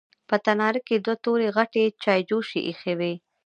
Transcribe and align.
په 0.29 0.35
تناره 0.45 0.79
کې 0.87 0.95
دوه 1.05 1.15
تورې 1.23 1.47
غټې 1.55 1.83
چايجوشې 2.03 2.59
ايښې 2.67 2.93
وې. 2.99 3.13